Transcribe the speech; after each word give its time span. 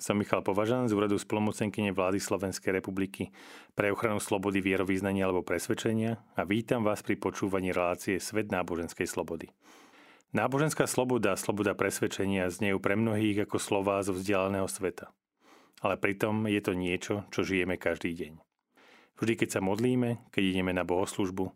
Som 0.00 0.16
Michal 0.16 0.40
Považan 0.40 0.88
z 0.88 0.96
úradu 0.96 1.20
spolomocenkyne 1.20 1.92
vlády 1.92 2.24
Slovenskej 2.24 2.72
republiky 2.72 3.28
pre 3.76 3.92
ochranu 3.92 4.16
slobody 4.16 4.64
vierovýznania 4.64 5.28
alebo 5.28 5.44
presvedčenia 5.44 6.16
a 6.40 6.48
vítam 6.48 6.80
vás 6.80 7.04
pri 7.04 7.20
počúvaní 7.20 7.68
relácie 7.68 8.16
Svet 8.16 8.48
náboženskej 8.48 9.04
slobody. 9.04 9.52
Náboženská 10.32 10.88
sloboda 10.88 11.36
a 11.36 11.40
sloboda 11.40 11.76
presvedčenia 11.76 12.48
znejú 12.48 12.80
pre 12.80 12.96
mnohých 12.96 13.44
ako 13.44 13.60
slová 13.60 14.00
zo 14.00 14.16
vzdialeného 14.16 14.64
sveta. 14.72 15.12
Ale 15.84 16.00
pritom 16.00 16.48
je 16.48 16.60
to 16.64 16.72
niečo, 16.72 17.28
čo 17.28 17.44
žijeme 17.44 17.76
každý 17.76 18.16
deň. 18.16 18.40
Vždy, 19.20 19.32
keď 19.36 19.48
sa 19.52 19.60
modlíme, 19.60 20.32
keď 20.32 20.42
ideme 20.48 20.72
na 20.72 20.88
bohoslužbu, 20.88 21.52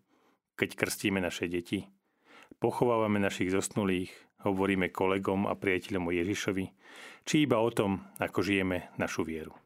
keď 0.60 0.76
krstíme 0.76 1.16
naše 1.16 1.48
deti, 1.48 1.88
pochovávame 2.60 3.16
našich 3.16 3.48
zosnulých, 3.48 4.12
hovoríme 4.44 4.92
kolegom 4.92 5.48
a 5.48 5.56
priateľom 5.56 6.08
o 6.08 6.12
Ježišovi, 6.12 6.64
či 7.24 7.48
iba 7.48 7.58
o 7.58 7.70
tom, 7.72 8.04
ako 8.20 8.44
žijeme 8.44 8.92
našu 9.00 9.24
vieru. 9.24 9.56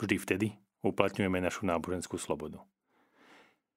Vždy 0.00 0.16
vtedy 0.16 0.46
uplatňujeme 0.80 1.40
našu 1.40 1.68
náboženskú 1.68 2.16
slobodu. 2.16 2.64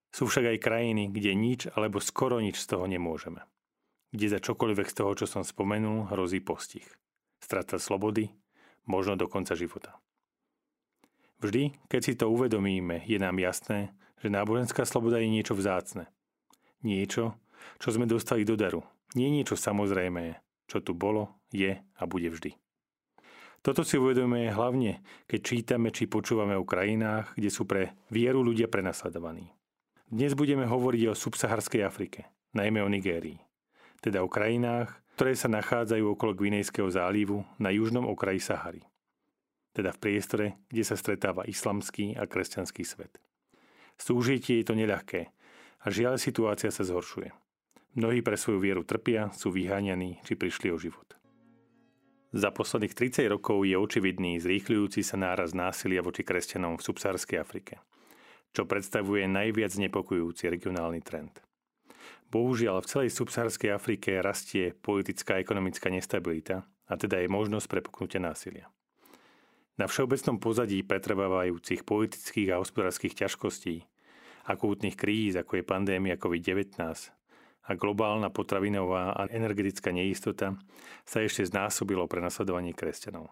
Sú 0.09 0.25
však 0.25 0.57
aj 0.57 0.63
krajiny, 0.63 1.03
kde 1.13 1.37
nič 1.37 1.69
alebo 1.69 2.01
skoro 2.01 2.41
nič 2.41 2.57
z 2.57 2.75
toho 2.75 2.89
nemôžeme. 2.89 3.45
Kde 4.09 4.25
za 4.25 4.39
čokoľvek 4.41 4.87
z 4.89 4.95
toho, 4.97 5.11
čo 5.13 5.25
som 5.29 5.45
spomenul, 5.45 6.09
hrozí 6.09 6.41
postih. 6.41 6.85
Strata 7.37 7.77
slobody, 7.77 8.33
možno 8.89 9.13
do 9.13 9.29
konca 9.29 9.53
života. 9.53 10.01
Vždy, 11.39 11.77
keď 11.87 12.01
si 12.01 12.13
to 12.17 12.27
uvedomíme, 12.27 13.05
je 13.05 13.21
nám 13.21 13.37
jasné, 13.37 13.93
že 14.19 14.33
náboženská 14.33 14.83
sloboda 14.83 15.21
je 15.21 15.31
niečo 15.31 15.55
vzácne. 15.55 16.09
Niečo, 16.83 17.37
čo 17.77 17.93
sme 17.93 18.09
dostali 18.09 18.43
do 18.43 18.59
daru. 18.59 18.83
Nie 19.17 19.31
niečo 19.33 19.57
samozrejmé, 19.57 20.37
čo 20.69 20.83
tu 20.83 20.93
bolo, 20.93 21.39
je 21.49 21.73
a 21.75 22.03
bude 22.05 22.29
vždy. 22.29 22.53
Toto 23.59 23.83
si 23.83 23.99
uvedomuje 23.99 24.55
hlavne, 24.55 25.03
keď 25.27 25.39
čítame 25.43 25.91
či 25.91 26.07
počúvame 26.07 26.55
o 26.55 26.63
krajinách, 26.63 27.35
kde 27.35 27.49
sú 27.51 27.67
pre 27.67 27.91
vieru 28.07 28.39
ľudia 28.39 28.71
prenasledovaní. 28.71 29.51
Dnes 30.07 30.31
budeme 30.31 30.63
hovoriť 30.63 31.11
o 31.11 31.17
subsaharskej 31.17 31.83
Afrike, 31.83 32.31
najmä 32.55 32.79
o 32.79 32.89
Nigérii, 32.89 33.37
teda 33.99 34.23
o 34.23 34.31
krajinách, 34.31 35.03
ktoré 35.19 35.35
sa 35.35 35.51
nachádzajú 35.51 36.15
okolo 36.15 36.31
Gvinejského 36.31 36.87
zálivu 36.87 37.43
na 37.59 37.75
južnom 37.75 38.07
okraji 38.07 38.39
Sahary, 38.39 38.87
teda 39.75 39.91
v 39.91 40.01
priestore, 40.01 40.45
kde 40.71 40.83
sa 40.87 40.95
stretáva 40.95 41.43
islamský 41.43 42.15
a 42.15 42.23
kresťanský 42.23 42.87
svet. 42.87 43.19
Súžitie 43.99 44.63
je 44.63 44.65
to 44.71 44.79
neľahké 44.79 45.27
a 45.83 45.85
žiaľ 45.91 46.15
situácia 46.15 46.71
sa 46.71 46.87
zhoršuje. 46.87 47.35
Mnohí 47.97 48.21
pre 48.21 48.37
svoju 48.37 48.61
vieru 48.61 48.85
trpia, 48.85 49.33
sú 49.33 49.49
vyháňaní 49.49 50.21
či 50.21 50.37
prišli 50.37 50.69
o 50.69 50.77
život. 50.77 51.17
Za 52.29 52.53
posledných 52.53 52.93
30 52.93 53.25
rokov 53.33 53.65
je 53.65 53.73
očividný 53.73 54.37
zrýchľujúci 54.37 55.01
sa 55.01 55.17
náraz 55.17 55.57
násilia 55.57 56.05
voči 56.05 56.21
kresťanom 56.21 56.77
v 56.77 56.85
subsárskej 56.85 57.41
Afrike, 57.41 57.81
čo 58.53 58.69
predstavuje 58.69 59.25
najviac 59.25 59.73
znepokojujúci 59.73 60.45
regionálny 60.53 61.01
trend. 61.01 61.41
Bohužiaľ, 62.29 62.85
v 62.85 62.89
celej 62.93 63.17
subsárskej 63.17 63.73
Afrike 63.73 64.21
rastie 64.21 64.77
politická 64.77 65.37
a 65.37 65.41
ekonomická 65.41 65.89
nestabilita 65.89 66.69
a 66.85 66.93
teda 66.93 67.17
je 67.25 67.33
možnosť 67.33 67.65
prepuknutia 67.65 68.21
násilia. 68.21 68.69
Na 69.81 69.89
všeobecnom 69.89 70.37
pozadí 70.37 70.85
pretrvávajúcich 70.85 71.81
politických 71.81 72.53
a 72.53 72.61
hospodárskych 72.61 73.17
ťažkostí, 73.17 73.81
akútnych 74.45 74.93
kríz, 74.93 75.33
ako 75.33 75.57
je 75.57 75.63
pandémia 75.65 76.21
COVID-19, 76.21 76.77
a 77.69 77.77
globálna 77.77 78.33
potravinová 78.33 79.13
a 79.13 79.29
energetická 79.29 79.93
neistota 79.93 80.57
sa 81.05 81.21
ešte 81.21 81.45
znásobilo 81.45 82.09
pre 82.09 82.17
nasledovanie 82.17 82.73
kresťanov. 82.73 83.29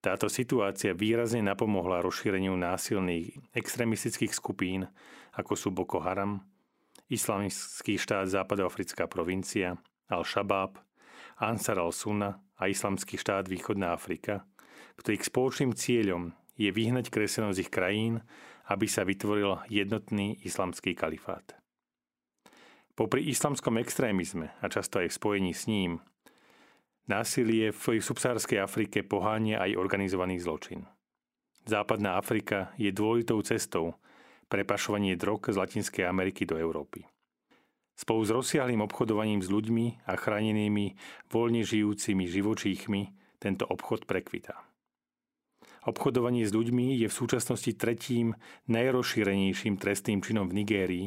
Táto 0.00 0.30
situácia 0.32 0.96
výrazne 0.96 1.44
napomohla 1.44 2.00
rozšíreniu 2.00 2.56
násilných 2.56 3.52
extremistických 3.52 4.32
skupín, 4.32 4.88
ako 5.36 5.52
sú 5.52 5.68
Boko 5.74 6.00
Haram, 6.00 6.40
Islamský 7.12 8.00
štát 8.00 8.30
Západoafrická 8.30 9.04
provincia, 9.10 9.76
Al-Shabaab, 10.08 10.80
Ansar 11.42 11.82
al-Sunna 11.82 12.40
a 12.56 12.70
Islamský 12.70 13.18
štát 13.18 13.50
Východná 13.50 13.92
Afrika, 13.92 14.46
ktorých 15.02 15.28
spoločným 15.28 15.74
cieľom 15.74 16.32
je 16.54 16.70
vyhnať 16.70 17.10
kresťanov 17.10 17.58
ich 17.58 17.70
krajín, 17.70 18.22
aby 18.70 18.86
sa 18.86 19.02
vytvoril 19.02 19.66
jednotný 19.66 20.38
islamský 20.46 20.94
kalifát. 20.94 21.57
Popri 22.98 23.30
islamskom 23.30 23.78
extrémizme 23.78 24.50
a 24.58 24.66
často 24.66 24.98
aj 24.98 25.14
v 25.14 25.18
spojení 25.22 25.52
s 25.54 25.70
ním, 25.70 26.02
násilie 27.06 27.70
v 27.70 28.02
subsárskej 28.02 28.58
Afrike 28.58 29.06
poháňa 29.06 29.62
aj 29.62 29.78
organizovaný 29.78 30.42
zločin. 30.42 30.82
Západná 31.62 32.18
Afrika 32.18 32.74
je 32.74 32.90
dôležitou 32.90 33.38
cestou 33.46 33.94
pre 34.50 34.66
pašovanie 34.66 35.14
drog 35.14 35.46
z 35.46 35.54
Latinskej 35.54 36.10
Ameriky 36.10 36.42
do 36.42 36.58
Európy. 36.58 37.06
Spolu 37.94 38.26
s 38.26 38.34
rozsiahlým 38.34 38.82
obchodovaním 38.82 39.46
s 39.46 39.48
ľuďmi 39.52 40.02
a 40.10 40.18
chránenými 40.18 40.98
voľne 41.30 41.62
žijúcimi 41.62 42.26
živočíchmi 42.26 43.14
tento 43.38 43.62
obchod 43.62 44.10
prekvitá. 44.10 44.58
Obchodovanie 45.88 46.44
s 46.44 46.52
ľuďmi 46.52 47.00
je 47.00 47.08
v 47.08 47.16
súčasnosti 47.16 47.72
tretím 47.72 48.36
najrozšírenejším 48.68 49.80
trestným 49.80 50.20
činom 50.20 50.44
v 50.44 50.60
Nigérii 50.60 51.06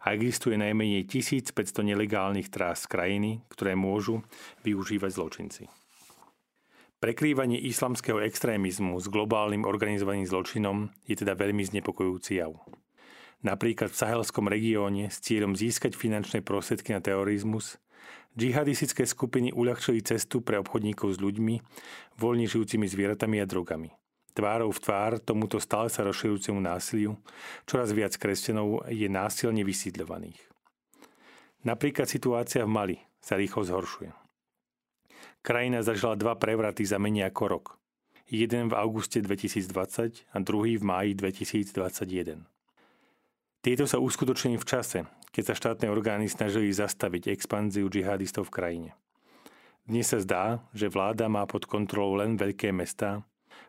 a 0.00 0.16
existuje 0.16 0.56
najmenej 0.56 1.04
1500 1.04 1.52
nelegálnych 1.92 2.48
trás 2.48 2.88
krajiny, 2.88 3.44
ktoré 3.52 3.76
môžu 3.76 4.24
využívať 4.64 5.10
zločinci. 5.12 5.62
Prekrývanie 7.04 7.60
islamského 7.68 8.24
extrémizmu 8.24 8.96
s 8.96 9.12
globálnym 9.12 9.68
organizovaným 9.68 10.24
zločinom 10.24 10.88
je 11.04 11.20
teda 11.20 11.36
veľmi 11.36 11.60
znepokojujúci 11.60 12.40
jav. 12.40 12.56
Napríklad 13.44 13.92
v 13.92 14.00
sahelskom 14.08 14.48
regióne 14.48 15.12
s 15.12 15.20
cieľom 15.20 15.52
získať 15.52 15.92
finančné 15.92 16.40
prostriedky 16.40 16.96
na 16.96 17.04
terorizmus 17.04 17.76
džihadistické 18.40 19.04
skupiny 19.04 19.52
uľahčili 19.52 20.00
cestu 20.00 20.40
pre 20.40 20.56
obchodníkov 20.64 21.12
s 21.12 21.20
ľuďmi, 21.20 21.60
voľne 22.16 22.48
žijúcimi 22.48 22.88
zvieratami 22.88 23.44
a 23.44 23.44
drogami– 23.44 23.92
tvárou 24.34 24.74
v 24.74 24.82
tvár 24.82 25.22
tomuto 25.22 25.62
stále 25.62 25.86
sa 25.88 26.02
rozširujúcemu 26.02 26.58
násiliu, 26.58 27.14
čoraz 27.64 27.94
viac 27.94 28.18
kresťanov 28.18 28.90
je 28.90 29.06
násilne 29.06 29.62
vysídľovaných. 29.62 30.42
Napríklad 31.64 32.10
situácia 32.10 32.66
v 32.66 32.74
Mali 32.74 32.96
sa 33.22 33.40
rýchlo 33.40 33.64
zhoršuje. 33.64 34.12
Krajina 35.40 35.80
zažila 35.80 36.18
dva 36.18 36.36
prevraty 36.36 36.84
za 36.84 37.00
menej 37.00 37.30
ako 37.32 37.44
rok. 37.48 37.66
Jeden 38.28 38.68
v 38.72 38.76
auguste 38.76 39.20
2020 39.20 40.28
a 40.32 40.36
druhý 40.40 40.76
v 40.80 40.84
máji 40.84 41.12
2021. 41.16 42.44
Tieto 43.64 43.84
sa 43.88 43.96
uskutočnili 43.96 44.60
v 44.60 44.68
čase, 44.68 45.08
keď 45.32 45.42
sa 45.52 45.54
štátne 45.56 45.88
orgány 45.88 46.28
snažili 46.28 46.68
zastaviť 46.72 47.32
expanziu 47.32 47.88
džihadistov 47.88 48.48
v 48.48 48.54
krajine. 48.56 48.90
Dnes 49.84 50.08
sa 50.08 50.20
zdá, 50.20 50.44
že 50.72 50.88
vláda 50.88 51.28
má 51.28 51.44
pod 51.44 51.68
kontrolou 51.68 52.20
len 52.20 52.40
veľké 52.40 52.72
mestá 52.72 53.24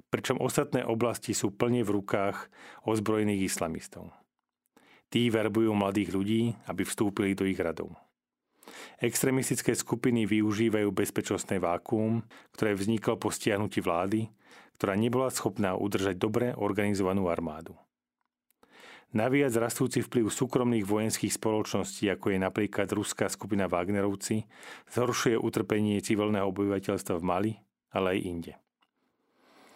pričom 0.09 0.39
ostatné 0.39 0.85
oblasti 0.85 1.35
sú 1.35 1.51
plne 1.51 1.83
v 1.83 1.99
rukách 2.01 2.47
ozbrojených 2.87 3.51
islamistov. 3.51 4.13
Tí 5.11 5.29
verbujú 5.29 5.71
mladých 5.75 6.09
ľudí, 6.11 6.41
aby 6.65 6.81
vstúpili 6.87 7.37
do 7.37 7.45
ich 7.45 7.59
radov. 7.59 7.93
Extremistické 8.97 9.77
skupiny 9.77 10.25
využívajú 10.25 10.89
bezpečnostné 10.89 11.61
vákuum, 11.61 12.25
ktoré 12.57 12.73
vzniklo 12.73 13.19
po 13.21 13.29
stiahnutí 13.29 13.83
vlády, 13.83 14.31
ktorá 14.75 14.97
nebola 14.97 15.29
schopná 15.29 15.77
udržať 15.77 16.17
dobre 16.17 16.51
organizovanú 16.57 17.29
armádu. 17.29 17.77
Naviac 19.15 19.55
rastúci 19.55 20.03
vplyv 20.03 20.27
súkromných 20.27 20.83
vojenských 20.83 21.31
spoločností, 21.39 22.11
ako 22.11 22.35
je 22.35 22.39
napríklad 22.41 22.91
ruská 22.91 23.31
skupina 23.31 23.71
Wagnerovci, 23.71 24.43
zhoršuje 24.91 25.39
utrpenie 25.39 26.03
civilného 26.03 26.51
obyvateľstva 26.51 27.15
v 27.15 27.23
Mali, 27.23 27.53
ale 27.95 28.17
aj 28.17 28.19
inde. 28.27 28.53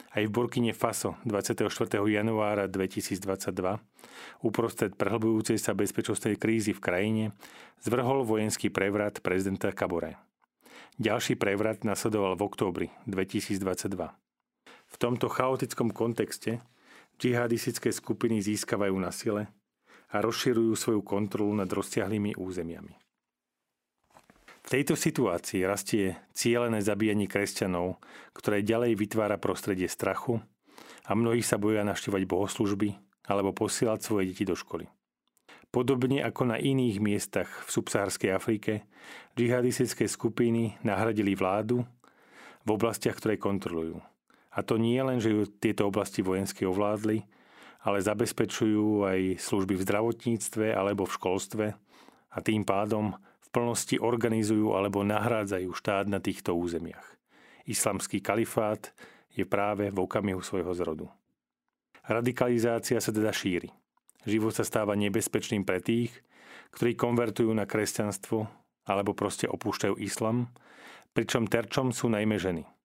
Aj 0.09 0.25
v 0.25 0.31
Burkine 0.33 0.73
Faso 0.73 1.21
24. 1.29 1.69
januára 2.09 2.65
2022 2.65 3.21
uprostred 4.41 4.97
prehlbujúcej 4.97 5.61
sa 5.61 5.77
bezpečnostnej 5.77 6.33
krízy 6.33 6.73
v 6.73 6.81
krajine 6.81 7.23
zvrhol 7.85 8.25
vojenský 8.25 8.73
prevrat 8.73 9.21
prezidenta 9.21 9.69
Kabore. 9.69 10.17
Ďalší 10.97 11.37
prevrat 11.37 11.85
nasledoval 11.85 12.33
v 12.33 12.41
októbri 12.41 12.87
2022. 13.05 14.09
V 14.89 14.95
tomto 14.97 15.29
chaotickom 15.29 15.93
kontexte 15.93 16.57
džihadistické 17.21 17.93
skupiny 17.93 18.41
získavajú 18.41 18.97
na 18.97 19.13
sile 19.13 19.53
a 20.09 20.25
rozširujú 20.25 20.73
svoju 20.73 21.01
kontrolu 21.05 21.53
nad 21.53 21.69
rozsiahlými 21.69 22.33
územiami. 22.33 23.08
Tejto 24.69 24.93
situácii 24.93 25.65
rastie 25.65 26.13
cieľené 26.29 26.85
zabíjanie 26.85 27.25
kresťanov, 27.25 27.97
ktoré 28.37 28.61
ďalej 28.61 29.01
vytvára 29.01 29.41
prostredie 29.41 29.89
strachu 29.89 30.37
a 31.09 31.17
mnohí 31.17 31.41
sa 31.41 31.57
boja 31.57 31.81
naštívať 31.81 32.29
bohoslužby 32.29 32.93
alebo 33.25 33.49
posielať 33.49 33.99
svoje 34.05 34.29
deti 34.29 34.45
do 34.45 34.53
školy. 34.53 34.85
Podobne 35.73 36.21
ako 36.21 36.53
na 36.53 36.57
iných 36.61 37.01
miestach 37.01 37.49
v 37.65 37.69
subsahárskej 37.81 38.29
Afrike, 38.29 38.85
džihadistické 39.33 40.05
skupiny 40.05 40.77
nahradili 40.85 41.33
vládu 41.33 41.81
v 42.61 42.69
oblastiach, 42.69 43.17
ktoré 43.17 43.41
kontrolujú 43.41 43.97
a 44.49 44.59
to 44.65 44.81
nie 44.81 44.97
len, 44.99 45.21
že 45.21 45.31
ju 45.31 45.45
tieto 45.45 45.85
oblasti 45.87 46.25
vojensky 46.25 46.65
ovládli, 46.65 47.21
ale 47.85 48.03
zabezpečujú 48.03 49.07
aj 49.07 49.39
služby 49.39 49.79
v 49.79 49.85
zdravotníctve 49.87 50.73
alebo 50.73 51.07
v 51.07 51.15
školstve 51.15 51.65
a 52.29 52.37
tým 52.43 52.65
pádom 52.65 53.15
plnosti 53.49 53.97
organizujú 53.97 54.73
alebo 54.77 55.05
nahrádzajú 55.05 55.69
štát 55.73 56.05
na 56.09 56.21
týchto 56.21 56.53
územiach. 56.53 57.05
Islamský 57.69 58.21
kalifát 58.21 58.93
je 59.33 59.45
práve 59.45 59.93
v 59.93 59.97
okamihu 59.97 60.41
svojho 60.41 60.73
zrodu. 60.73 61.05
Radikalizácia 62.05 62.97
sa 62.97 63.11
teda 63.13 63.29
šíri. 63.29 63.69
Život 64.25 64.57
sa 64.57 64.65
stáva 64.65 64.97
nebezpečným 64.97 65.63
pre 65.63 65.79
tých, 65.79 66.11
ktorí 66.73 66.97
konvertujú 66.97 67.53
na 67.53 67.69
kresťanstvo 67.69 68.49
alebo 68.89 69.13
proste 69.13 69.45
opúšťajú 69.45 69.95
islam, 70.01 70.49
pričom 71.13 71.45
terčom 71.45 71.93
sú 71.93 72.09
najmä 72.09 72.41
ženy– 72.41 72.65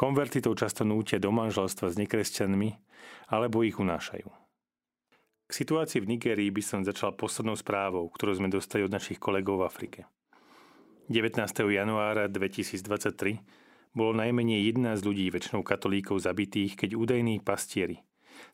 Konvertitov 0.00 0.56
často 0.56 0.80
nútia 0.80 1.20
do 1.20 1.28
manželstva 1.28 1.92
s 1.92 2.00
nekresťanmi 2.00 2.72
alebo 3.28 3.60
ich 3.60 3.76
unášajú. 3.76 4.39
K 5.50 5.66
situácii 5.66 6.06
v 6.06 6.14
Nigérii 6.14 6.46
by 6.54 6.62
som 6.62 6.86
začal 6.86 7.18
poslednou 7.18 7.58
správou, 7.58 8.06
ktorú 8.14 8.38
sme 8.38 8.46
dostali 8.46 8.86
od 8.86 8.94
našich 8.94 9.18
kolegov 9.18 9.58
v 9.58 9.66
Afrike. 9.66 10.00
19. 11.10 11.42
januára 11.74 12.30
2023 12.30 13.42
bolo 13.90 14.14
najmenej 14.14 14.70
11 14.70 15.02
ľudí, 15.02 15.26
väčšinou 15.26 15.66
katolíkov, 15.66 16.22
zabitých, 16.22 16.78
keď 16.78 16.94
údajní 16.94 17.42
pastieri 17.42 17.98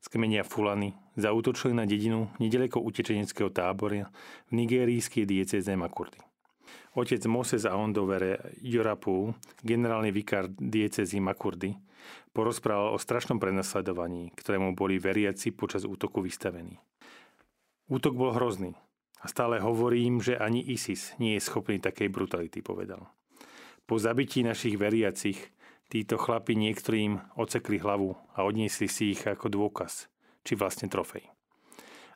z 0.00 0.06
kmenia 0.08 0.40
Fulany 0.40 0.96
zautočili 1.20 1.76
na 1.76 1.84
dedinu 1.84 2.32
nedaleko 2.40 2.80
utečeneckého 2.80 3.52
tábora 3.52 4.08
v 4.48 4.64
nigérijskej 4.64 5.28
dieceze 5.28 5.76
Makurdy. 5.76 6.16
Otec 6.96 7.22
Moses 7.28 7.68
a 7.68 7.76
Ondovere 7.76 8.56
Jorapu, 8.64 9.36
generálny 9.60 10.08
vikár 10.10 10.48
diecezy 10.48 11.20
Makurdy, 11.20 11.76
porozprával 12.32 12.96
o 12.96 12.98
strašnom 13.00 13.36
prenasledovaní, 13.36 14.32
ktorému 14.32 14.72
boli 14.72 14.96
veriaci 14.96 15.52
počas 15.52 15.84
útoku 15.84 16.24
vystavení. 16.24 16.80
Útok 17.86 18.16
bol 18.18 18.34
hrozný 18.34 18.74
a 19.22 19.26
stále 19.28 19.62
hovorím, 19.62 20.18
že 20.18 20.40
ani 20.40 20.64
ISIS 20.64 21.14
nie 21.22 21.38
je 21.38 21.46
schopný 21.46 21.78
takej 21.78 22.10
brutality, 22.10 22.64
povedal. 22.64 23.06
Po 23.86 24.00
zabití 24.00 24.42
našich 24.42 24.74
veriacich 24.74 25.38
títo 25.86 26.18
chlapi 26.18 26.58
niektorým 26.58 27.38
ocekli 27.38 27.78
hlavu 27.78 28.18
a 28.34 28.42
odniesli 28.42 28.90
si 28.90 29.14
ich 29.14 29.22
ako 29.22 29.46
dôkaz, 29.46 30.10
či 30.42 30.58
vlastne 30.58 30.90
trofej. 30.90 31.35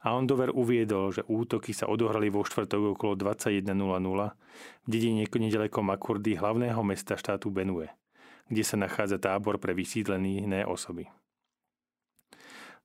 A 0.01 0.17
Ondover 0.17 0.49
uviedol, 0.49 1.13
že 1.13 1.29
útoky 1.29 1.77
sa 1.77 1.85
odohrali 1.85 2.33
vo 2.33 2.41
štvrtok 2.41 2.97
okolo 2.97 3.21
21.00 3.21 3.77
v 3.77 4.89
dedine 4.89 5.29
nedaleko 5.29 5.85
Makurdy, 5.85 6.41
hlavného 6.41 6.81
mesta 6.81 7.21
štátu 7.21 7.53
Benue, 7.53 7.93
kde 8.49 8.65
sa 8.65 8.81
nachádza 8.81 9.21
tábor 9.21 9.61
pre 9.61 9.77
vysídlené 9.77 10.65
osoby. 10.65 11.05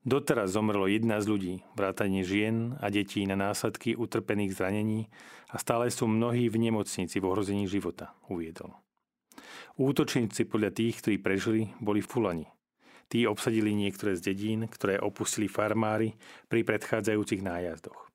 Doteraz 0.05 0.53
zomrlo 0.53 0.85
11 0.85 1.25
ľudí, 1.25 1.65
vrátane 1.73 2.21
žien 2.21 2.77
a 2.77 2.93
detí 2.93 3.25
na 3.25 3.33
následky 3.33 3.97
utrpených 3.97 4.53
zranení 4.53 5.09
a 5.49 5.57
stále 5.57 5.89
sú 5.89 6.05
mnohí 6.05 6.45
v 6.45 6.61
nemocnici 6.61 7.17
v 7.17 7.25
ohrození 7.25 7.65
života, 7.65 8.13
uviedol. 8.29 8.75
Útočníci 9.81 10.45
podľa 10.45 10.77
tých, 10.77 11.01
ktorí 11.01 11.17
prežili, 11.17 11.73
boli 11.81 12.05
v 12.05 12.11
Fulani, 12.11 12.45
Tí 13.05 13.29
obsadili 13.29 13.77
niektoré 13.77 14.17
z 14.17 14.33
dedín, 14.33 14.65
ktoré 14.65 14.97
opustili 14.97 15.45
farmári 15.45 16.17
pri 16.49 16.65
predchádzajúcich 16.65 17.45
nájazdoch. 17.45 18.09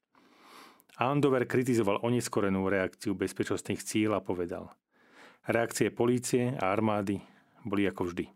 Andover 1.00 1.48
kritizoval 1.48 2.04
oneskorenú 2.04 2.68
reakciu 2.68 3.16
bezpečnostných 3.16 3.80
cíl 3.80 4.12
a 4.12 4.20
povedal 4.20 4.68
Reakcie 5.48 5.88
polície 5.88 6.52
a 6.60 6.68
armády 6.68 7.16
boli 7.64 7.88
ako 7.88 8.12
vždy. 8.12 8.28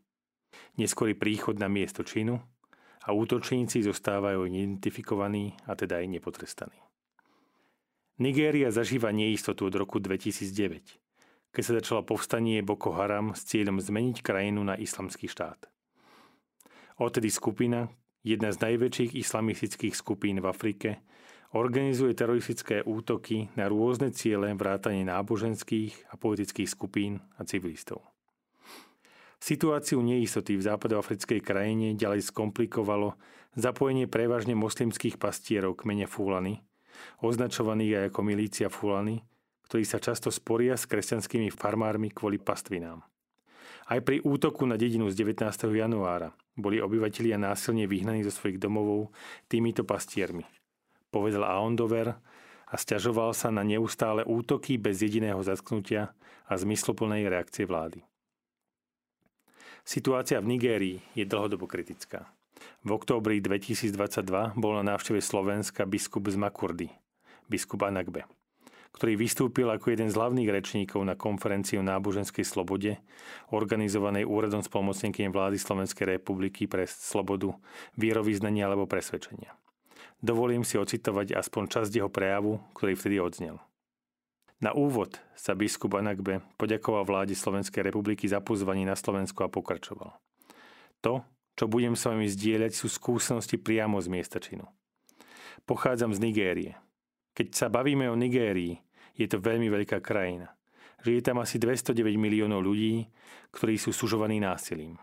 Neskorý 0.81 1.12
príchod 1.12 1.61
na 1.61 1.69
miesto 1.69 2.01
činu 2.01 2.41
a 3.05 3.12
útočníci 3.12 3.85
zostávajú 3.85 4.49
neidentifikovaní 4.49 5.53
a 5.69 5.77
teda 5.77 6.00
aj 6.00 6.07
nepotrestaní. 6.09 6.81
Nigéria 8.17 8.71
zažíva 8.71 9.12
neistotu 9.12 9.67
od 9.69 9.75
roku 9.75 10.00
2009, 10.00 11.53
keď 11.53 11.62
sa 11.67 11.73
začalo 11.83 12.07
povstanie 12.07 12.62
Boko 12.62 12.95
Haram 12.95 13.35
s 13.35 13.45
cieľom 13.45 13.83
zmeniť 13.83 14.23
krajinu 14.23 14.65
na 14.65 14.79
islamský 14.79 15.29
štát. 15.29 15.74
Odtedy 16.94 17.26
skupina, 17.26 17.91
jedna 18.23 18.55
z 18.55 18.62
najväčších 18.62 19.19
islamistických 19.19 19.94
skupín 19.99 20.38
v 20.38 20.46
Afrike, 20.46 21.02
organizuje 21.55 22.14
teroristické 22.14 22.82
útoky 22.87 23.50
na 23.58 23.70
rôzne 23.70 24.14
ciele 24.14 24.50
vrátane 24.55 25.02
náboženských 25.06 26.11
a 26.11 26.19
politických 26.19 26.70
skupín 26.70 27.23
a 27.38 27.43
civilistov. 27.43 28.02
Situáciu 29.38 30.00
neistoty 30.00 30.56
v 30.56 30.67
západoafrickej 30.67 31.41
krajine 31.44 31.99
ďalej 31.99 32.31
skomplikovalo 32.32 33.19
zapojenie 33.55 34.08
prevažne 34.08 34.56
moslimských 34.56 35.20
pastierov 35.20 35.79
kmene 35.79 36.08
Fulany, 36.08 36.64
označovaných 37.20 37.93
aj 37.93 38.05
ako 38.14 38.20
milícia 38.23 38.69
Fulany, 38.70 39.20
ktorí 39.67 39.82
sa 39.82 39.99
často 39.99 40.31
sporia 40.31 40.79
s 40.79 40.87
kresťanskými 40.87 41.50
farmármi 41.50 42.14
kvôli 42.14 42.38
pastvinám. 42.38 43.02
Aj 43.85 44.01
pri 44.01 44.25
útoku 44.25 44.65
na 44.65 44.81
dedinu 44.81 45.13
z 45.13 45.21
19. 45.21 45.45
januára 45.77 46.33
boli 46.57 46.81
obyvatelia 46.81 47.37
násilne 47.37 47.85
vyhnaní 47.85 48.25
zo 48.25 48.33
svojich 48.33 48.57
domovov 48.57 49.13
týmito 49.45 49.85
pastiermi. 49.85 50.49
Povedal 51.13 51.45
Aondover 51.45 52.17
a 52.65 52.75
stiažoval 52.81 53.37
sa 53.37 53.53
na 53.53 53.61
neustále 53.61 54.25
útoky 54.25 54.81
bez 54.81 55.05
jediného 55.05 55.39
zatknutia 55.45 56.17
a 56.49 56.53
zmysloplnej 56.57 57.29
reakcie 57.29 57.69
vlády. 57.69 58.01
Situácia 59.85 60.41
v 60.41 60.57
Nigérii 60.57 60.97
je 61.13 61.29
dlhodobo 61.29 61.69
kritická. 61.69 62.25
V 62.89 62.97
októbri 62.97 63.45
2022 63.45 64.57
bol 64.57 64.81
na 64.81 64.97
návšteve 64.97 65.21
Slovenska 65.21 65.85
biskup 65.85 66.25
z 66.33 66.41
Makurdy, 66.41 66.89
biskup 67.53 67.85
Anagbe 67.85 68.25
ktorý 68.94 69.19
vystúpil 69.19 69.67
ako 69.67 69.91
jeden 69.91 70.06
z 70.06 70.14
hlavných 70.14 70.50
rečníkov 70.55 71.02
na 71.02 71.19
konferencii 71.19 71.82
o 71.82 71.85
náboženskej 71.85 72.46
slobode, 72.46 73.02
organizovanej 73.50 74.23
úradom 74.23 74.62
spolomocnenkyne 74.62 75.35
vlády 75.35 75.58
Slovenskej 75.58 76.14
republiky 76.19 76.70
pre 76.70 76.87
slobodu, 76.87 77.58
vierovýznania 77.99 78.70
alebo 78.70 78.87
presvedčenia. 78.87 79.50
Dovolím 80.23 80.62
si 80.62 80.79
ocitovať 80.79 81.35
aspoň 81.35 81.62
časť 81.69 81.91
jeho 81.91 82.08
prejavu, 82.08 82.62
ktorý 82.73 82.94
vtedy 82.94 83.19
odznel. 83.19 83.58
Na 84.62 84.73
úvod 84.73 85.19
sa 85.37 85.52
biskup 85.52 85.99
Anakbe 85.99 86.40
poďakoval 86.56 87.05
vláde 87.05 87.35
Slovenskej 87.37 87.85
republiky 87.85 88.31
za 88.31 88.40
pozvanie 88.40 88.87
na 88.87 88.97
Slovensko 88.97 89.44
a 89.44 89.52
pokračoval. 89.52 90.17
To, 91.05 91.20
čo 91.58 91.69
budem 91.69 91.99
s 91.99 92.06
vami 92.06 92.31
zdieľať, 92.31 92.73
sú 92.73 92.88
skúsenosti 92.88 93.61
priamo 93.61 94.00
z 94.00 94.09
miesta 94.09 94.40
činu. 94.40 94.64
Pochádzam 95.69 96.16
z 96.16 96.23
Nigérie. 96.23 96.73
Keď 97.35 97.47
sa 97.50 97.67
bavíme 97.67 98.07
o 98.07 98.14
Nigérii, 98.14 98.79
je 99.19 99.26
to 99.26 99.43
veľmi 99.43 99.67
veľká 99.67 99.99
krajina. 99.99 100.55
Žije 101.03 101.21
tam 101.21 101.43
asi 101.43 101.59
209 101.59 102.14
miliónov 102.14 102.62
ľudí, 102.62 103.11
ktorí 103.50 103.75
sú 103.76 103.91
sužovaní 103.91 104.38
násilím. 104.38 104.97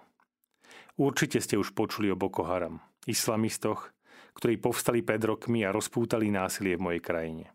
Určite 0.96 1.44
ste 1.44 1.60
už 1.60 1.76
počuli 1.76 2.08
o 2.08 2.20
Boko 2.20 2.48
Haram, 2.48 2.80
islamistoch, 3.04 3.92
ktorí 4.36 4.58
povstali 4.58 5.04
pred 5.04 5.20
rokmi 5.22 5.68
a 5.68 5.76
rozpútali 5.76 6.32
násilie 6.32 6.80
v 6.80 6.86
mojej 6.88 7.02
krajine. 7.04 7.46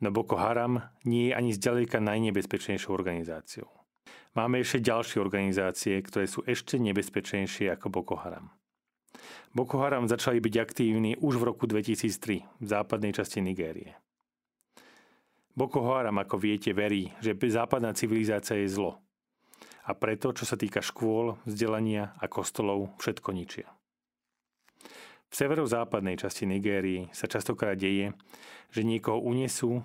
No 0.00 0.12
Boko 0.12 0.36
Haram 0.36 0.80
nie 1.08 1.32
je 1.32 1.36
ani 1.36 1.56
zďaleka 1.56 2.00
najnebezpečnejšou 2.04 2.92
organizáciou. 2.92 3.68
Máme 4.36 4.60
ešte 4.60 4.84
ďalšie 4.84 5.16
organizácie, 5.20 5.96
ktoré 6.04 6.28
sú 6.28 6.44
ešte 6.44 6.76
nebezpečnejšie 6.76 7.72
ako 7.72 7.88
Boko 7.88 8.16
Haram. 8.20 8.52
Boko 9.56 9.80
Haram 9.80 10.04
začali 10.04 10.44
byť 10.44 10.54
aktívni 10.60 11.16
už 11.16 11.40
v 11.40 11.48
roku 11.48 11.64
2003 11.64 12.44
v 12.60 12.66
západnej 12.68 13.16
časti 13.16 13.40
Nigérie. 13.40 14.05
Boko 15.56 15.88
Haram, 15.88 16.20
ako 16.20 16.36
viete, 16.36 16.76
verí, 16.76 17.08
že 17.24 17.32
západná 17.32 17.96
civilizácia 17.96 18.60
je 18.60 18.68
zlo. 18.68 19.00
A 19.88 19.96
preto, 19.96 20.36
čo 20.36 20.44
sa 20.44 20.52
týka 20.52 20.84
škôl, 20.84 21.40
vzdelania 21.48 22.12
a 22.20 22.28
kostolov, 22.28 22.92
všetko 23.00 23.32
ničia. 23.32 23.64
V 25.26 25.34
severozápadnej 25.34 26.20
časti 26.20 26.44
Nigérii 26.44 27.08
sa 27.16 27.24
častokrát 27.24 27.72
deje, 27.72 28.12
že 28.68 28.84
niekoho 28.84 29.16
unesú 29.24 29.80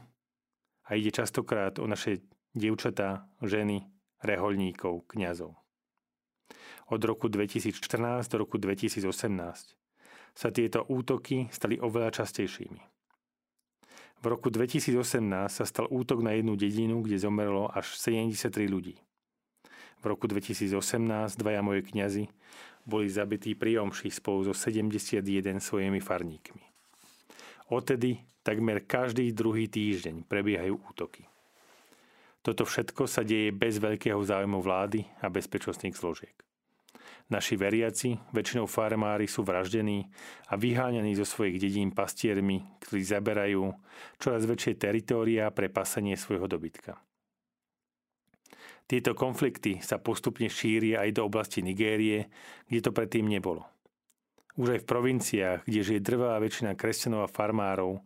a 0.86 1.00
ide 1.00 1.10
častokrát 1.16 1.80
o 1.80 1.88
naše 1.88 2.20
dievčatá, 2.52 3.32
ženy, 3.40 3.88
reholníkov, 4.28 5.08
kňazov. 5.08 5.56
Od 6.92 7.02
roku 7.08 7.32
2014 7.32 8.28
do 8.28 8.44
roku 8.44 8.60
2018 8.60 9.08
sa 10.36 10.48
tieto 10.52 10.84
útoky 10.84 11.48
stali 11.48 11.80
oveľa 11.80 12.22
častejšími. 12.22 13.01
V 14.22 14.26
roku 14.30 14.54
2018 14.54 15.02
sa 15.50 15.66
stal 15.66 15.90
útok 15.90 16.22
na 16.22 16.38
jednu 16.38 16.54
dedinu, 16.54 17.02
kde 17.02 17.18
zomrelo 17.18 17.74
až 17.74 17.98
73 17.98 18.70
ľudí. 18.70 19.02
V 20.02 20.06
roku 20.06 20.30
2018 20.30 20.78
dvaja 21.38 21.62
moje 21.66 21.82
kňazi 21.82 22.30
boli 22.86 23.10
zabití 23.10 23.58
pri 23.58 23.82
omši 23.82 24.14
spolu 24.14 24.46
so 24.46 24.54
71 24.54 25.26
svojimi 25.58 25.98
farníkmi. 25.98 26.62
Odtedy 27.74 28.22
takmer 28.46 28.86
každý 28.86 29.34
druhý 29.34 29.66
týždeň 29.66 30.26
prebiehajú 30.30 30.78
útoky. 30.90 31.26
Toto 32.42 32.66
všetko 32.66 33.06
sa 33.06 33.22
deje 33.22 33.54
bez 33.54 33.78
veľkého 33.78 34.18
záujmu 34.18 34.62
vlády 34.62 35.06
a 35.22 35.30
bezpečnostných 35.30 35.94
zložiek. 35.94 36.34
Naši 37.32 37.56
veriaci, 37.56 38.20
väčšinou 38.36 38.68
farmári, 38.68 39.24
sú 39.24 39.48
vraždení 39.48 40.04
a 40.52 40.60
vyháňaní 40.60 41.16
zo 41.16 41.24
svojich 41.24 41.64
dedín 41.64 41.96
pastiermi, 41.96 42.60
ktorí 42.84 43.08
zaberajú 43.08 43.72
čoraz 44.20 44.44
väčšie 44.44 44.76
teritória 44.76 45.48
pre 45.56 45.72
pasenie 45.72 46.20
svojho 46.20 46.52
dobytka. 46.52 47.00
Tieto 48.84 49.16
konflikty 49.16 49.80
sa 49.80 49.96
postupne 50.04 50.52
šíria 50.52 51.08
aj 51.08 51.16
do 51.16 51.24
oblasti 51.24 51.64
Nigérie, 51.64 52.28
kde 52.68 52.80
to 52.84 52.92
predtým 52.92 53.32
nebolo. 53.32 53.64
Už 54.60 54.76
aj 54.76 54.84
v 54.84 54.90
provinciách, 54.92 55.64
kde 55.64 55.88
žije 55.88 56.04
drvá 56.04 56.36
väčšina 56.36 56.76
kresťanov 56.76 57.24
a 57.24 57.32
farmárov, 57.32 58.04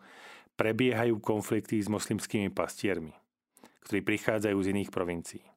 prebiehajú 0.54 1.18
konflikty 1.18 1.82
s 1.82 1.90
moslimskými 1.90 2.54
pastiermi, 2.54 3.18
ktorí 3.90 4.06
prichádzajú 4.06 4.58
z 4.62 4.70
iných 4.70 4.94
provincií. 4.94 5.55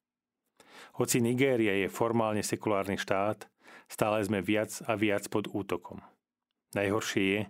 Hoci 0.97 1.21
Nigéria 1.21 1.77
je 1.77 1.93
formálne 1.93 2.41
sekulárny 2.41 2.97
štát, 2.97 3.45
stále 3.91 4.25
sme 4.25 4.41
viac 4.41 4.73
a 4.89 4.97
viac 4.97 5.29
pod 5.29 5.51
útokom. 5.53 6.01
Najhoršie 6.77 7.25
je, 7.25 7.41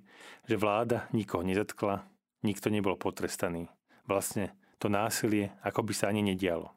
že 0.47 0.57
vláda 0.57 1.11
nikoho 1.11 1.42
nezatkla, 1.42 2.07
nikto 2.47 2.71
nebol 2.71 2.95
potrestaný. 2.95 3.66
Vlastne 4.07 4.54
to 4.78 4.87
násilie 4.87 5.52
ako 5.66 5.83
by 5.83 5.92
sa 5.95 6.09
ani 6.09 6.23
nedialo. 6.23 6.71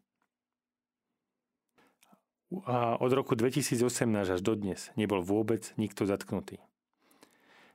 A 2.68 3.00
od 3.00 3.12
roku 3.16 3.40
2018 3.40 3.88
až 4.28 4.42
dodnes 4.44 4.92
nebol 5.00 5.24
vôbec 5.24 5.72
nikto 5.80 6.04
zatknutý. 6.04 6.60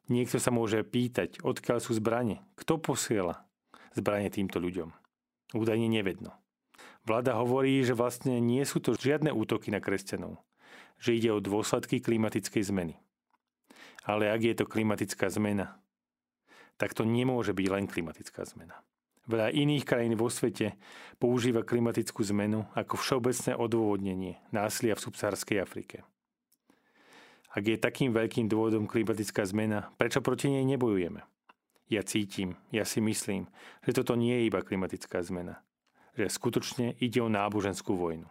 Niekto 0.07 0.37
sa 0.37 0.53
môže 0.53 0.85
pýtať, 0.85 1.41
odkiaľ 1.43 1.81
sú 1.81 1.97
zbranie, 1.97 2.45
kto 2.61 2.79
posiela 2.79 3.49
zbranie 3.97 4.29
týmto 4.29 4.61
ľuďom. 4.61 4.93
Údajne 5.57 5.89
nevedno. 5.89 6.37
Vláda 7.07 7.39
hovorí, 7.39 7.87
že 7.87 7.95
vlastne 7.95 8.43
nie 8.43 8.67
sú 8.67 8.83
to 8.83 8.99
žiadne 8.99 9.31
útoky 9.31 9.71
na 9.71 9.79
kresťanov, 9.79 10.43
že 10.99 11.15
ide 11.15 11.31
o 11.31 11.39
dôsledky 11.39 12.03
klimatickej 12.03 12.67
zmeny. 12.67 12.99
Ale 14.03 14.27
ak 14.27 14.43
je 14.43 14.55
to 14.59 14.67
klimatická 14.67 15.31
zmena, 15.31 15.79
tak 16.77 16.99
to 16.99 17.07
nemôže 17.07 17.55
byť 17.55 17.67
len 17.71 17.87
klimatická 17.87 18.43
zmena. 18.43 18.83
Veľa 19.27 19.51
iných 19.51 19.87
krajín 19.87 20.15
vo 20.15 20.31
svete 20.31 20.79
používa 21.19 21.67
klimatickú 21.67 22.23
zmenu 22.31 22.67
ako 22.79 22.95
všeobecné 22.99 23.59
odôvodnenie 23.59 24.39
násilia 24.55 24.95
v 24.95 25.03
subsahárskej 25.03 25.59
Afrike. 25.63 26.07
Ak 27.51 27.67
je 27.67 27.75
takým 27.79 28.15
veľkým 28.15 28.47
dôvodom 28.47 28.87
klimatická 28.87 29.43
zmena, 29.47 29.91
prečo 29.99 30.23
proti 30.23 30.51
nej 30.51 30.63
nebojujeme? 30.63 31.23
Ja 31.87 32.03
cítim, 32.03 32.59
ja 32.75 32.83
si 32.83 32.99
myslím, 32.99 33.47
že 33.87 33.95
toto 33.95 34.19
nie 34.19 34.35
je 34.43 34.47
iba 34.51 34.63
klimatická 34.63 35.23
zmena. 35.23 35.63
Že 36.17 36.27
skutočne 36.33 36.87
ide 36.99 37.21
o 37.21 37.29
náboženskú 37.29 37.93
vojnu. 37.93 38.29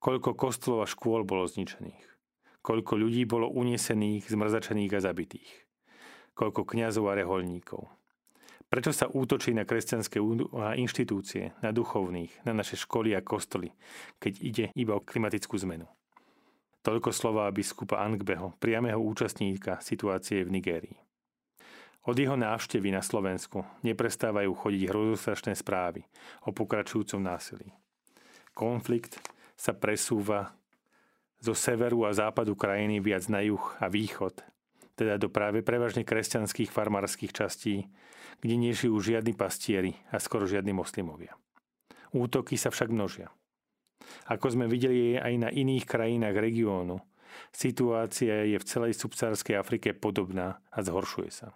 Koľko 0.00 0.36
kostolov 0.36 0.84
a 0.84 0.90
škôl 0.90 1.24
bolo 1.24 1.48
zničených. 1.48 2.04
Koľko 2.60 3.00
ľudí 3.00 3.24
bolo 3.24 3.48
unesených, 3.48 4.28
zmrzačených 4.28 4.92
a 4.96 5.00
zabitých. 5.00 5.50
Koľko 6.36 6.68
kňazov 6.68 7.08
a 7.08 7.16
reholníkov 7.16 7.88
Prečo 8.70 8.94
sa 8.94 9.10
útočí 9.10 9.50
na 9.50 9.66
kresťanské 9.66 10.22
inštitúcie, 10.78 11.50
na 11.58 11.74
duchovných, 11.74 12.46
na 12.46 12.54
naše 12.54 12.78
školy 12.78 13.18
a 13.18 13.20
kostoly, 13.20 13.74
keď 14.22 14.32
ide 14.38 14.64
iba 14.78 14.94
o 14.94 15.02
klimatickú 15.02 15.58
zmenu? 15.66 15.90
Toľko 16.86 17.10
slova 17.10 17.50
biskupa 17.50 17.98
Angbeho, 17.98 18.54
priamého 18.62 19.02
účastníka 19.02 19.82
situácie 19.82 20.46
v 20.46 20.54
Nigérii. 20.54 20.96
Od 22.08 22.16
jeho 22.16 22.32
návštevy 22.32 22.96
na 22.96 23.04
Slovensku 23.04 23.60
neprestávajú 23.84 24.48
chodiť 24.56 24.82
hrozostrašné 24.88 25.52
správy 25.52 26.08
o 26.48 26.50
pokračujúcom 26.50 27.20
násilí. 27.20 27.68
Konflikt 28.56 29.20
sa 29.52 29.76
presúva 29.76 30.56
zo 31.44 31.52
severu 31.52 32.08
a 32.08 32.16
západu 32.16 32.56
krajiny 32.56 33.04
viac 33.04 33.28
na 33.28 33.44
juh 33.44 33.60
a 33.76 33.92
východ, 33.92 34.40
teda 34.96 35.20
do 35.20 35.28
práve 35.28 35.60
prevažne 35.60 36.04
kresťanských 36.04 36.72
farmárskych 36.72 37.36
častí, 37.36 37.88
kde 38.40 38.54
nie 38.56 38.72
žijú 38.72 38.96
žiadni 39.00 39.36
pastieri 39.36 39.96
a 40.08 40.16
skoro 40.16 40.48
žiadni 40.48 40.72
moslimovia. 40.72 41.36
Útoky 42.16 42.56
sa 42.56 42.72
však 42.72 42.88
množia. 42.88 43.28
Ako 44.32 44.56
sme 44.56 44.64
videli 44.64 45.20
aj 45.20 45.34
na 45.36 45.48
iných 45.52 45.84
krajinách 45.84 46.36
regiónu, 46.36 46.96
situácia 47.52 48.48
je 48.48 48.56
v 48.56 48.64
celej 48.66 48.96
subsárskej 48.96 49.60
Afrike 49.60 49.92
podobná 49.92 50.64
a 50.72 50.80
zhoršuje 50.80 51.30
sa. 51.30 51.52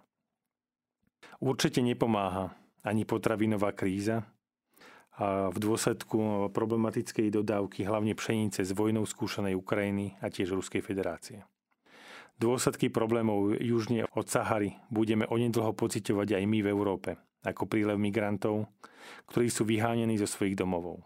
Určite 1.43 1.83
nepomáha 1.83 2.55
ani 2.85 3.03
potravinová 3.03 3.73
kríza, 3.73 4.23
a 5.15 5.47
v 5.47 5.57
dôsledku 5.63 6.51
problematickej 6.51 7.31
dodávky 7.31 7.87
hlavne 7.87 8.11
pšenice 8.19 8.67
z 8.67 8.71
vojnou 8.75 9.07
skúšanej 9.07 9.55
Ukrajiny 9.55 10.19
a 10.19 10.27
tiež 10.27 10.51
Ruskej 10.51 10.83
federácie. 10.83 11.47
Dôsledky 12.35 12.91
problémov 12.91 13.55
južne 13.63 14.03
od 14.11 14.27
Sahary 14.27 14.75
budeme 14.91 15.23
onedlho 15.23 15.71
pociťovať 15.71 16.35
aj 16.35 16.43
my 16.43 16.59
v 16.59 16.67
Európe, 16.67 17.15
ako 17.47 17.63
prílev 17.63 17.95
migrantov, 17.95 18.67
ktorí 19.31 19.47
sú 19.47 19.63
vyhánení 19.63 20.19
zo 20.19 20.27
svojich 20.27 20.59
domovov. 20.59 20.99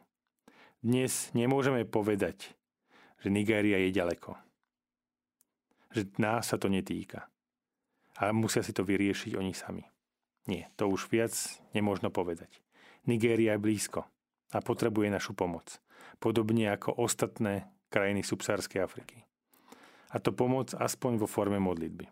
Dnes 0.81 1.29
nemôžeme 1.37 1.85
povedať, 1.85 2.49
že 3.21 3.29
Nigéria 3.29 3.77
je 3.77 3.93
ďaleko. 3.93 4.33
Že 5.93 6.17
nás 6.17 6.49
sa 6.49 6.57
to 6.57 6.65
netýka. 6.65 7.29
A 8.17 8.33
musia 8.33 8.65
si 8.65 8.73
to 8.73 8.81
vyriešiť 8.81 9.37
oni 9.37 9.53
sami. 9.53 9.85
Nie, 10.47 10.71
to 10.79 10.87
už 10.87 11.11
viac 11.11 11.33
nemôžno 11.73 12.13
povedať. 12.13 12.61
Nigéria 13.03 13.57
je 13.57 13.63
blízko 13.63 14.07
a 14.53 14.57
potrebuje 14.63 15.11
našu 15.11 15.35
pomoc. 15.35 15.81
Podobne 16.21 16.71
ako 16.71 16.95
ostatné 16.95 17.67
krajiny 17.89 18.23
subsárskej 18.23 18.85
Afriky 18.85 19.29
a 20.09 20.17
to 20.17 20.33
pomoc 20.33 20.73
aspoň 20.73 21.21
vo 21.21 21.27
forme 21.29 21.61
modlitby. 21.61 22.09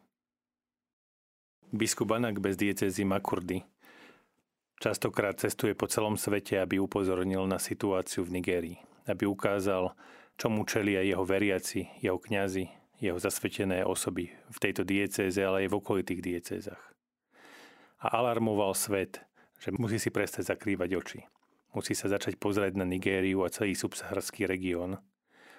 Biskup 1.74 2.16
Anak 2.16 2.40
bez 2.40 2.56
diecezy 2.56 3.04
Makurdy 3.04 3.66
častokrát 4.78 5.36
cestuje 5.36 5.74
po 5.74 5.90
celom 5.90 6.16
svete, 6.16 6.62
aby 6.62 6.80
upozornil 6.80 7.44
na 7.50 7.60
situáciu 7.60 8.24
v 8.24 8.40
Nigérii, 8.40 8.78
aby 9.10 9.26
ukázal, 9.26 9.92
čomu 10.38 10.64
čelia 10.70 11.02
jeho 11.02 11.26
veriaci, 11.26 11.90
jeho 12.00 12.22
kňazi, 12.22 12.70
jeho 13.02 13.18
zasvetené 13.18 13.84
osoby 13.84 14.30
v 14.32 14.58
tejto 14.62 14.86
diecéze, 14.86 15.42
ale 15.42 15.66
aj 15.66 15.70
v 15.74 15.78
okolitých 15.82 16.22
diecézach. 16.22 16.82
A 17.98 18.14
alarmoval 18.22 18.78
svet, 18.78 19.26
že 19.58 19.74
musí 19.74 19.98
si 19.98 20.14
prestať 20.14 20.54
zakrývať 20.54 20.90
oči. 20.94 21.20
Musí 21.74 21.98
sa 21.98 22.10
začať 22.10 22.38
pozerať 22.38 22.78
na 22.78 22.86
Nigériu 22.86 23.42
a 23.42 23.54
celý 23.54 23.74
subsaharský 23.74 24.46
región, 24.46 25.02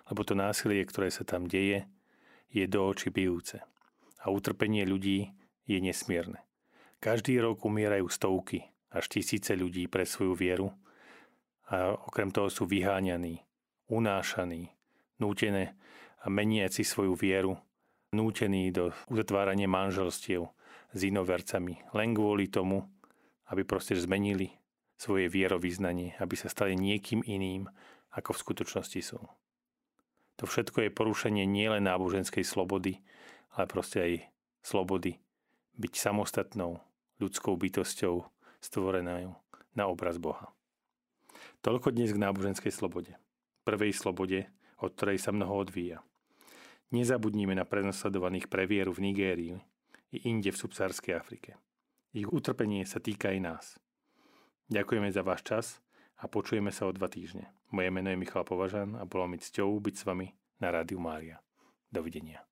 lebo 0.08 0.22
to 0.22 0.38
násilie, 0.38 0.82
ktoré 0.86 1.10
sa 1.10 1.26
tam 1.26 1.50
deje, 1.50 1.84
je 2.48 2.64
do 2.64 2.86
očí 2.86 3.12
bijúce 3.12 3.60
a 4.22 4.30
utrpenie 4.32 4.88
ľudí 4.88 5.30
je 5.68 5.78
nesmierne. 5.78 6.40
Každý 6.98 7.38
rok 7.38 7.62
umierajú 7.62 8.10
stovky 8.10 8.66
až 8.90 9.06
tisíce 9.06 9.54
ľudí 9.54 9.86
pre 9.86 10.02
svoju 10.08 10.34
vieru 10.34 10.68
a 11.68 11.92
okrem 11.94 12.32
toho 12.32 12.48
sú 12.48 12.64
vyháňaní, 12.64 13.44
unášaní, 13.92 14.72
nútené 15.20 15.76
a 16.24 16.26
meniaci 16.32 16.82
svoju 16.82 17.14
vieru, 17.14 17.54
nútení 18.10 18.72
do 18.72 18.90
uzatvárania 19.12 19.68
manželstiev 19.68 20.48
s 20.92 21.00
inovercami 21.04 21.80
len 21.92 22.10
kvôli 22.16 22.48
tomu, 22.48 22.84
aby 23.48 23.64
proste 23.64 23.96
zmenili 23.96 24.52
svoje 24.98 25.30
vierovýznanie, 25.30 26.18
aby 26.18 26.34
sa 26.34 26.50
stali 26.50 26.74
niekým 26.74 27.22
iným, 27.22 27.70
ako 28.12 28.34
v 28.34 28.42
skutočnosti 28.42 29.00
sú. 29.04 29.20
To 30.38 30.44
všetko 30.46 30.86
je 30.86 30.94
porušenie 30.94 31.44
nielen 31.46 31.86
náboženskej 31.86 32.46
slobody, 32.46 33.02
ale 33.54 33.66
proste 33.66 33.98
aj 33.98 34.12
slobody 34.62 35.18
byť 35.78 35.92
samostatnou 35.94 36.82
ľudskou 37.18 37.58
bytosťou 37.58 38.22
stvorenou 38.62 39.38
na 39.74 39.84
obraz 39.86 40.18
Boha. 40.18 40.50
Toľko 41.62 41.94
dnes 41.94 42.14
k 42.14 42.22
náboženskej 42.22 42.70
slobode. 42.70 43.14
Prvej 43.66 43.94
slobode, 43.94 44.46
od 44.78 44.94
ktorej 44.94 45.18
sa 45.22 45.34
mnoho 45.34 45.58
odvíja. 45.58 46.02
Nezabudníme 46.94 47.54
na 47.54 47.66
prenasledovaných 47.66 48.46
pre 48.46 48.64
vieru 48.64 48.94
v 48.94 49.10
Nigérii 49.10 49.54
i 50.12 50.28
inde 50.28 50.48
v 50.48 50.60
subsárskej 50.60 51.14
Afrike. 51.14 51.60
Ich 52.16 52.28
utrpenie 52.28 52.88
sa 52.88 52.98
týka 52.98 53.28
aj 53.28 53.38
nás. 53.44 53.66
Ďakujeme 54.72 55.12
za 55.12 55.20
váš 55.20 55.44
čas 55.44 55.66
a 56.16 56.24
počujeme 56.26 56.72
sa 56.72 56.88
o 56.88 56.92
dva 56.96 57.12
týždne. 57.12 57.52
Moje 57.68 57.92
meno 57.92 58.08
je 58.08 58.16
Michal 58.16 58.48
Považan 58.48 58.96
a 58.96 59.04
bolo 59.04 59.28
mi 59.28 59.36
cťou 59.36 59.76
byť 59.76 59.94
s 59.94 60.06
vami 60.08 60.32
na 60.64 60.72
Rádiu 60.72 60.96
Mária. 60.96 61.36
Dovidenia. 61.92 62.47